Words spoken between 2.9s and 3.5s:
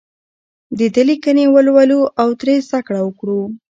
وکړو.